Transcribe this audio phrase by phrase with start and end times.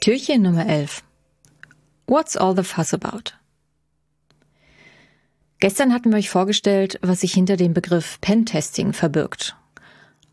[0.00, 1.02] Türchen Nummer 11.
[2.06, 3.34] What's all the fuss about?
[5.60, 9.56] Gestern hatten wir euch vorgestellt, was sich hinter dem Begriff Pentesting verbirgt.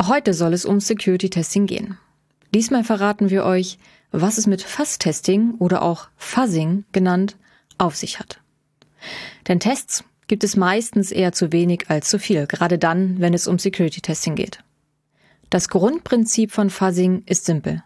[0.00, 1.98] Heute soll es um Security Testing gehen.
[2.54, 3.78] Diesmal verraten wir euch,
[4.12, 7.36] was es mit Fuzz-Testing oder auch Fuzzing genannt
[7.76, 8.40] auf sich hat.
[9.48, 13.46] Denn Tests gibt es meistens eher zu wenig als zu viel, gerade dann, wenn es
[13.46, 14.62] um Security Testing geht.
[15.50, 17.82] Das Grundprinzip von Fuzzing ist simpel.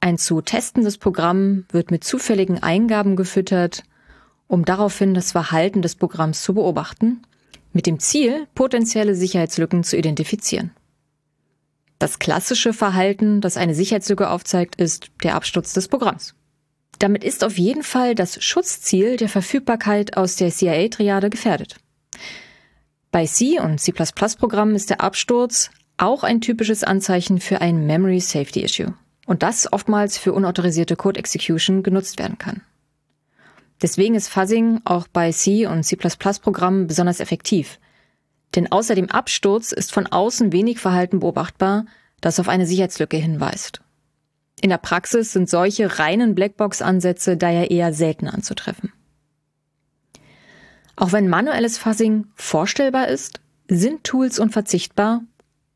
[0.00, 3.82] Ein zu testendes Programm wird mit zufälligen Eingaben gefüttert,
[4.46, 7.22] um daraufhin das Verhalten des Programms zu beobachten,
[7.72, 10.70] mit dem Ziel, potenzielle Sicherheitslücken zu identifizieren.
[11.98, 16.34] Das klassische Verhalten, das eine Sicherheitslücke aufzeigt, ist der Absturz des Programms.
[16.98, 21.76] Damit ist auf jeden Fall das Schutzziel der Verfügbarkeit aus der CIA-Triade gefährdet.
[23.10, 28.62] Bei C und C++-Programmen ist der Absturz auch ein typisches Anzeichen für ein Memory Safety
[28.62, 28.94] Issue
[29.26, 32.62] und das oftmals für unautorisierte Code Execution genutzt werden kann.
[33.80, 37.78] Deswegen ist Fuzzing auch bei C und C++-Programmen besonders effektiv.
[38.56, 41.84] Denn außer dem Absturz ist von außen wenig Verhalten beobachtbar,
[42.20, 43.80] das auf eine Sicherheitslücke hinweist.
[44.60, 48.92] In der Praxis sind solche reinen Blackbox-Ansätze daher eher selten anzutreffen.
[50.96, 55.22] Auch wenn manuelles Fuzzing vorstellbar ist, sind Tools unverzichtbar,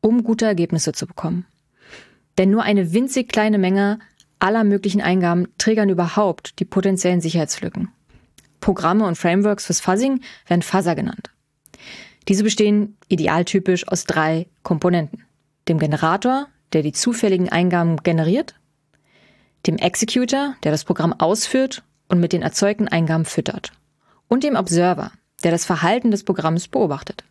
[0.01, 1.45] um gute Ergebnisse zu bekommen.
[2.37, 3.99] Denn nur eine winzig kleine Menge
[4.39, 7.89] aller möglichen Eingaben triggern überhaupt die potenziellen Sicherheitslücken.
[8.59, 11.29] Programme und Frameworks fürs Fuzzing werden Fuzzer genannt.
[12.27, 15.23] Diese bestehen idealtypisch aus drei Komponenten.
[15.67, 18.55] Dem Generator, der die zufälligen Eingaben generiert,
[19.65, 23.71] dem Executor, der das Programm ausführt und mit den erzeugten Eingaben füttert,
[24.27, 25.11] und dem Observer,
[25.43, 27.23] der das Verhalten des Programms beobachtet.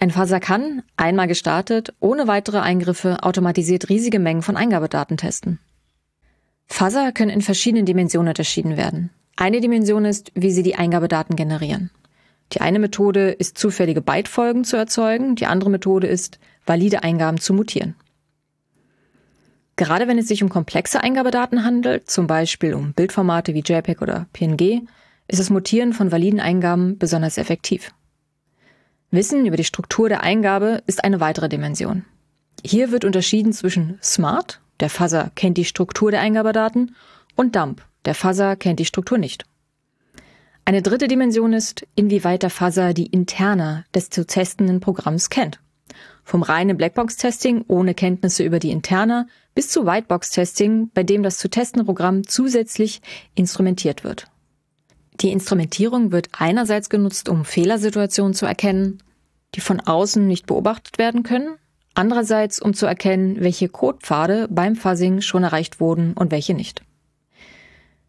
[0.00, 5.58] Ein Fuzzer kann, einmal gestartet, ohne weitere Eingriffe automatisiert riesige Mengen von Eingabedaten testen.
[6.66, 9.10] Fuzzer können in verschiedenen Dimensionen unterschieden werden.
[9.36, 11.90] Eine Dimension ist, wie sie die Eingabedaten generieren.
[12.52, 17.52] Die eine Methode ist, zufällige Bytefolgen zu erzeugen, die andere Methode ist, valide Eingaben zu
[17.52, 17.94] mutieren.
[19.78, 24.26] Gerade wenn es sich um komplexe Eingabedaten handelt, zum Beispiel um Bildformate wie JPEG oder
[24.32, 24.82] PNG,
[25.28, 27.92] ist das Mutieren von validen Eingaben besonders effektiv.
[29.12, 32.04] Wissen über die Struktur der Eingabe ist eine weitere Dimension.
[32.64, 36.96] Hier wird unterschieden zwischen Smart, der Fuzzer kennt die Struktur der Eingabedaten,
[37.36, 39.44] und Dump, der Fuzzer kennt die Struktur nicht.
[40.64, 45.60] Eine dritte Dimension ist, inwieweit der Fuzzer die Interna des zu testenden Programms kennt.
[46.28, 51.48] Vom reinen Blackbox-Testing ohne Kenntnisse über die Interna bis zu Whitebox-Testing, bei dem das zu
[51.48, 53.00] testende Programm zusätzlich
[53.34, 54.26] instrumentiert wird.
[55.22, 59.02] Die Instrumentierung wird einerseits genutzt, um Fehlersituationen zu erkennen,
[59.54, 61.56] die von außen nicht beobachtet werden können,
[61.94, 66.82] andererseits um zu erkennen, welche Codepfade beim Fuzzing schon erreicht wurden und welche nicht.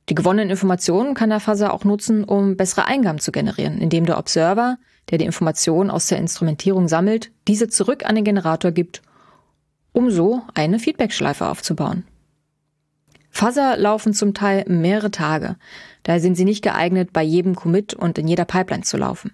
[0.09, 4.17] Die gewonnenen Informationen kann der Fuzzer auch nutzen, um bessere Eingaben zu generieren, indem der
[4.17, 4.77] Observer,
[5.11, 9.03] der die Informationen aus der Instrumentierung sammelt, diese zurück an den Generator gibt,
[9.91, 12.05] um so eine Feedbackschleife aufzubauen.
[13.29, 15.57] Fuzzer laufen zum Teil mehrere Tage.
[16.01, 19.33] Daher sind sie nicht geeignet, bei jedem Commit und in jeder Pipeline zu laufen.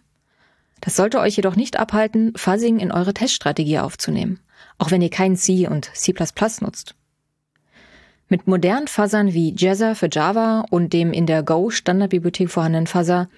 [0.81, 4.39] Das sollte euch jedoch nicht abhalten, Fuzzing in eure Teststrategie aufzunehmen,
[4.77, 6.13] auch wenn ihr kein C und C++
[6.59, 6.95] nutzt.
[8.27, 13.29] Mit modernen Fuzzern wie Jazza für Java und dem in der Go Standardbibliothek vorhandenen Fuzzer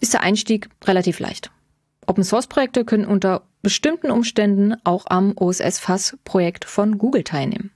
[0.00, 1.50] ist der Einstieg relativ leicht.
[2.06, 7.70] Open Source Projekte können unter bestimmten Umständen auch am OSS Fuzz Projekt von Google teilnehmen.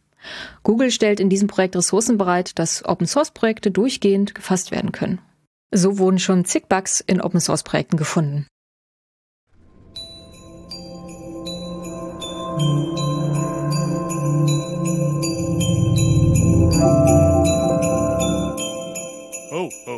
[0.65, 5.21] Google stellt in diesem Projekt Ressourcen bereit, dass Open-Source-Projekte durchgehend gefasst werden können.
[5.71, 8.47] So wurden schon zig Bugs in Open-Source-Projekten gefunden.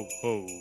[0.08, 0.58] Ho, ho, ho.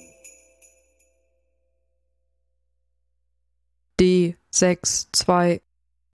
[3.97, 5.66] D 6 2